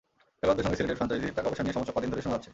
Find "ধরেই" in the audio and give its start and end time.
2.11-2.23